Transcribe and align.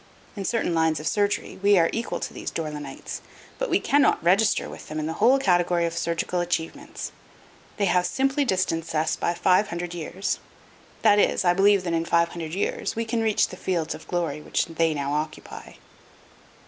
In 0.35 0.45
certain 0.45 0.73
lines 0.73 0.99
of 0.99 1.07
surgery 1.07 1.59
we 1.61 1.77
are 1.77 1.87
equal 1.93 2.19
to 2.21 2.33
these 2.33 2.49
Dore 2.49 2.71
lynites, 2.71 3.21
but 3.59 3.69
we 3.69 3.79
cannot 3.79 4.23
register 4.23 4.67
with 4.67 4.87
them 4.87 4.97
in 4.97 5.05
the 5.05 5.13
whole 5.21 5.37
category 5.37 5.85
of 5.85 5.93
surgical 5.95 6.39
achievements. 6.39 7.11
They 7.77 7.85
have 7.85 8.07
simply 8.07 8.43
distanced 8.43 8.95
us 8.95 9.15
by 9.15 9.35
five 9.35 9.67
hundred 9.67 9.93
years. 9.93 10.39
That 11.03 11.19
is, 11.19 11.45
I 11.45 11.53
believe 11.53 11.83
that 11.83 11.93
in 11.93 12.05
five 12.05 12.29
hundred 12.29 12.55
years 12.55 12.95
we 12.95 13.05
can 13.05 13.21
reach 13.21 13.49
the 13.49 13.57
fields 13.57 13.93
of 13.93 14.07
glory 14.07 14.41
which 14.41 14.65
they 14.65 14.95
now 14.95 15.13
occupy. 15.13 15.73